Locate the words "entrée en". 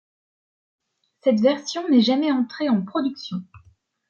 2.31-2.83